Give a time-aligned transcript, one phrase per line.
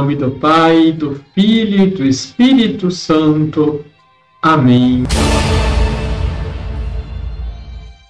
[0.00, 3.84] nome do Pai, do Filho e do Espírito Santo.
[4.40, 5.02] Amém.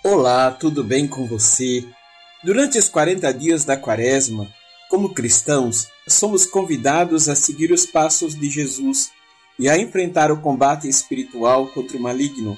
[0.04, 1.84] Olá, tudo bem com você?
[2.44, 4.46] Durante os 40 dias da Quaresma,
[4.88, 9.10] como cristãos, somos convidados a seguir os passos de Jesus
[9.58, 12.56] e a enfrentar o combate espiritual contra o maligno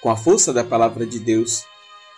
[0.00, 1.62] com a força da palavra de Deus.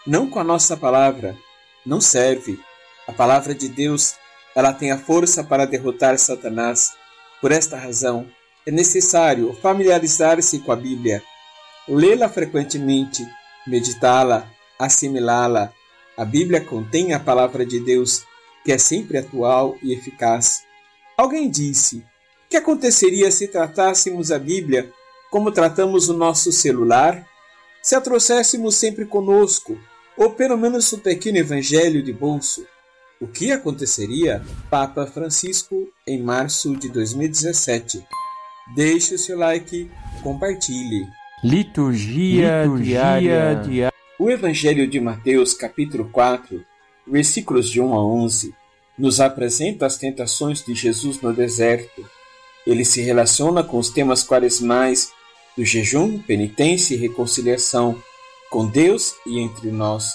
[0.07, 1.37] Não com a nossa palavra,
[1.85, 2.59] não serve.
[3.07, 4.15] A palavra de Deus,
[4.55, 6.93] ela tem a força para derrotar Satanás.
[7.41, 8.27] Por esta razão,
[8.66, 11.23] é necessário familiarizar-se com a Bíblia,
[11.88, 13.27] lê-la frequentemente,
[13.66, 14.48] meditá-la,
[14.79, 15.73] assimilá-la.
[16.16, 18.24] A Bíblia contém a palavra de Deus,
[18.65, 20.62] que é sempre atual e eficaz.
[21.16, 22.02] Alguém disse: o
[22.48, 24.91] que aconteceria se tratássemos a Bíblia
[25.30, 27.27] como tratamos o nosso celular?
[27.82, 29.77] Se a trouxéssemos sempre conosco,
[30.16, 32.65] ou pelo menos um pequeno evangelho de bolso?
[33.24, 34.42] O que aconteceria?
[34.69, 38.05] Papa Francisco, em março de 2017.
[38.77, 39.91] Deixe o seu like,
[40.23, 41.07] compartilhe.
[41.43, 43.54] Liturgia, Liturgia diária.
[43.65, 43.93] diária.
[44.18, 46.62] O Evangelho de Mateus, capítulo 4,
[47.07, 48.54] versículos de 1 a 11,
[48.99, 52.04] nos apresenta as tentações de Jesus no deserto.
[52.66, 55.12] Ele se relaciona com os temas quaresmais
[55.56, 57.99] do jejum, penitência e reconciliação
[58.51, 60.12] com Deus e entre nós.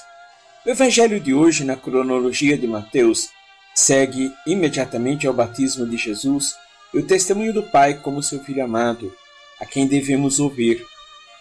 [0.69, 3.29] O Evangelho de hoje, na cronologia de Mateus,
[3.73, 6.53] segue imediatamente ao batismo de Jesus
[6.93, 9.11] e o testemunho do Pai como seu filho amado,
[9.59, 10.85] a quem devemos ouvir.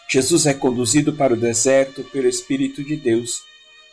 [0.08, 3.42] Jesus é conduzido para o deserto pelo Espírito de Deus.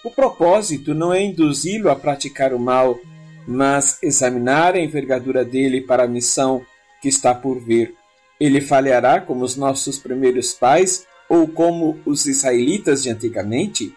[0.05, 2.97] O propósito não é induzi-lo a praticar o mal,
[3.45, 6.65] mas examinar a envergadura dele para a missão
[7.01, 7.93] que está por vir.
[8.39, 13.93] Ele falhará como os nossos primeiros pais ou como os israelitas de antigamente?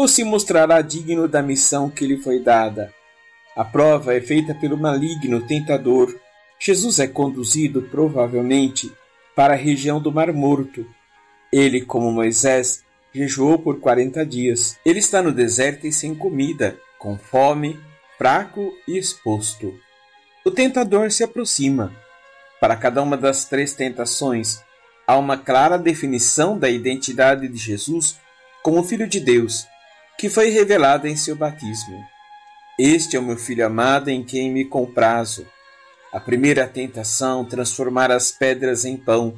[0.00, 2.90] Ou se mostrará digno da missão que lhe foi dada?
[3.54, 6.18] A prova é feita pelo maligno tentador.
[6.58, 8.90] Jesus é conduzido, provavelmente,
[9.36, 10.86] para a região do Mar Morto.
[11.52, 14.78] Ele, como Moisés, jejuou por quarenta dias.
[14.86, 17.78] Ele está no deserto e sem comida, com fome,
[18.16, 19.78] fraco e exposto.
[20.46, 21.94] O tentador se aproxima.
[22.58, 24.62] Para cada uma das três tentações,
[25.06, 28.18] há uma clara definição da identidade de Jesus
[28.62, 29.66] como Filho de Deus,
[30.20, 32.06] que foi revelada em seu batismo.
[32.78, 35.46] Este é o meu filho amado em quem me comprazo.
[36.12, 39.34] A primeira tentação, transformar as pedras em pão.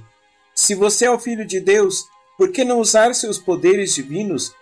[0.53, 2.07] Se você é o Filho de Deus,
[2.37, 4.53] por que não usar seus poderes divinos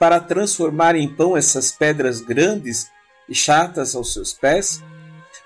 [0.00, 2.90] para transformar em pão essas pedras grandes
[3.28, 4.82] e chatas aos seus pés?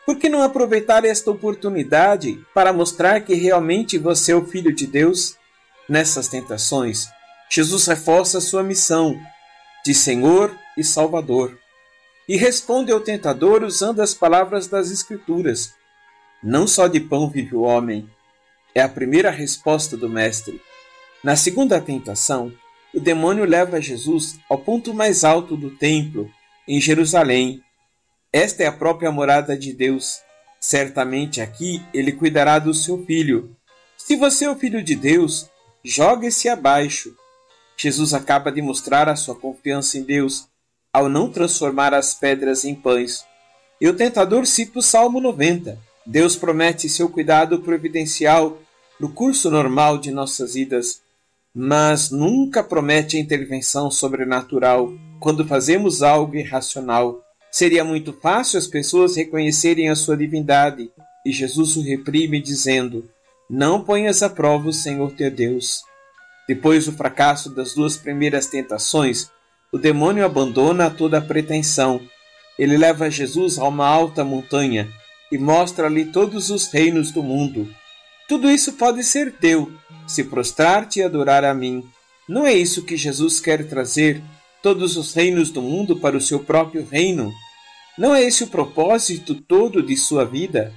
[0.06, 4.86] Por que não aproveitar esta oportunidade para mostrar que realmente você é o Filho de
[4.86, 5.36] Deus?
[5.88, 7.08] Nessas tentações,
[7.50, 9.20] Jesus reforça sua missão
[9.84, 11.58] de Senhor e Salvador
[12.28, 15.74] e responde ao tentador usando as palavras das Escrituras.
[16.42, 18.08] Não só de pão vive o homem,
[18.74, 20.60] é a primeira resposta do Mestre.
[21.24, 22.52] Na segunda tentação,
[22.94, 26.30] o demônio leva Jesus ao ponto mais alto do templo,
[26.68, 27.62] em Jerusalém,
[28.32, 30.20] esta é a própria morada de Deus.
[30.60, 33.56] Certamente aqui ele cuidará do seu filho.
[33.96, 35.50] Se você é o filho de Deus,
[35.82, 37.12] jogue-se abaixo.
[37.82, 40.46] Jesus acaba de mostrar a sua confiança em Deus
[40.92, 43.24] ao não transformar as pedras em pães.
[43.80, 45.78] E o tentador cita o Salmo 90.
[46.04, 48.58] Deus promete seu cuidado providencial
[49.00, 51.00] no curso normal de nossas vidas,
[51.54, 57.24] mas nunca promete intervenção sobrenatural quando fazemos algo irracional.
[57.50, 60.90] Seria muito fácil as pessoas reconhecerem a sua divindade,
[61.24, 63.08] e Jesus o reprime, dizendo:
[63.48, 65.88] Não ponhas a prova o Senhor teu Deus.
[66.50, 69.30] Depois do fracasso das duas primeiras tentações,
[69.70, 72.00] o demônio abandona toda a pretensão.
[72.58, 74.92] Ele leva Jesus a uma alta montanha
[75.30, 77.72] e mostra-lhe todos os reinos do mundo.
[78.28, 79.70] Tudo isso pode ser teu,
[80.08, 81.88] se prostrar-te e adorar a mim.
[82.28, 84.20] Não é isso que Jesus quer trazer
[84.60, 87.32] todos os reinos do mundo para o seu próprio reino?
[87.96, 90.74] Não é esse o propósito todo de sua vida?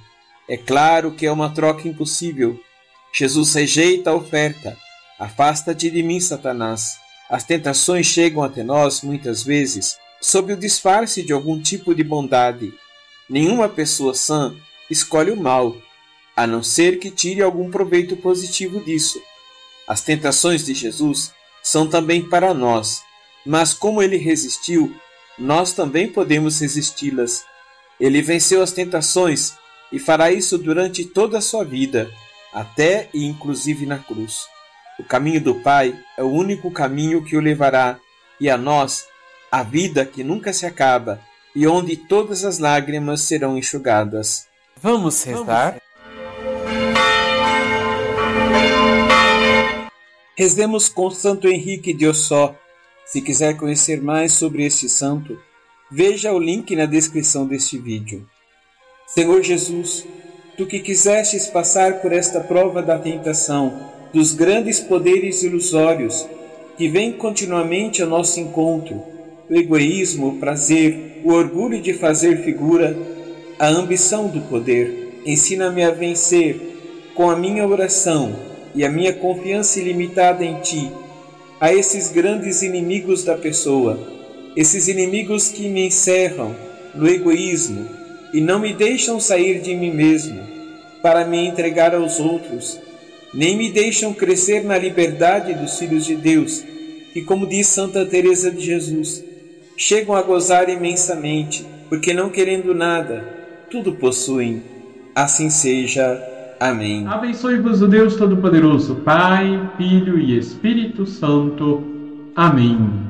[0.48, 2.60] É claro que é uma troca impossível.
[3.12, 4.83] Jesus rejeita a oferta.
[5.18, 6.96] Afasta-te de mim, Satanás.
[7.30, 12.72] As tentações chegam até nós, muitas vezes, sob o disfarce de algum tipo de bondade.
[13.28, 14.54] Nenhuma pessoa sã
[14.90, 15.76] escolhe o mal,
[16.36, 19.20] a não ser que tire algum proveito positivo disso.
[19.86, 21.32] As tentações de Jesus
[21.62, 23.02] são também para nós,
[23.46, 24.94] mas como ele resistiu,
[25.38, 27.44] nós também podemos resisti-las.
[27.98, 29.54] Ele venceu as tentações
[29.92, 32.10] e fará isso durante toda a sua vida,
[32.52, 34.53] até e inclusive na cruz.
[34.98, 37.98] O caminho do Pai é o único caminho que o levará,
[38.40, 39.06] e a nós,
[39.50, 41.20] a vida que nunca se acaba
[41.54, 44.46] e onde todas as lágrimas serão enxugadas.
[44.80, 45.80] Vamos rezar?
[50.36, 52.56] Rezemos com Santo Henrique de Ossó.
[53.06, 55.38] Se quiser conhecer mais sobre este santo,
[55.90, 58.28] veja o link na descrição deste vídeo.
[59.06, 60.04] Senhor Jesus,
[60.56, 66.24] tu que quisestes passar por esta prova da tentação, dos grandes poderes ilusórios
[66.78, 69.02] que vêm continuamente ao nosso encontro,
[69.50, 72.96] o egoísmo, o prazer, o orgulho de fazer figura,
[73.58, 75.20] a ambição do poder.
[75.26, 78.34] Ensina-me a vencer com a minha oração
[78.72, 80.90] e a minha confiança ilimitada em Ti
[81.60, 83.98] a esses grandes inimigos da pessoa,
[84.54, 86.54] esses inimigos que me encerram
[86.94, 87.88] no egoísmo
[88.32, 90.40] e não me deixam sair de mim mesmo
[91.02, 92.78] para me entregar aos outros,
[93.34, 96.64] nem me deixam crescer na liberdade dos filhos de Deus,
[97.12, 99.24] que, como diz Santa Teresa de Jesus,
[99.76, 103.24] chegam a gozar imensamente, porque não querendo nada,
[103.70, 104.62] tudo possuem.
[105.14, 106.22] Assim seja.
[106.58, 107.06] Amém.
[107.06, 111.82] Abençoe-vos o Deus Todo-Poderoso, Pai, Filho e Espírito Santo.
[112.34, 113.03] Amém.